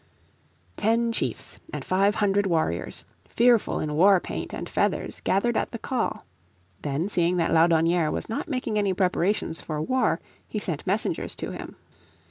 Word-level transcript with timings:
Ten 0.77 1.11
chiefs 1.11 1.59
and 1.71 1.85
five 1.85 2.15
hundred 2.15 2.47
warriors, 2.47 3.03
fearful 3.27 3.79
in 3.79 3.93
war 3.93 4.19
paint 4.19 4.51
and 4.51 4.67
feathers, 4.67 5.21
gathered 5.23 5.55
at 5.55 5.69
the 5.69 5.77
call. 5.77 6.25
Then 6.81 7.07
seeing 7.07 7.37
that 7.37 7.51
Laudonnière 7.51 8.11
was 8.11 8.27
not 8.27 8.47
making 8.49 8.79
any 8.79 8.95
preparations 8.95 9.61
for 9.61 9.79
war, 9.79 10.19
he 10.47 10.57
sent 10.57 10.87
messengers 10.87 11.35
to 11.35 11.51
him. 11.51 11.75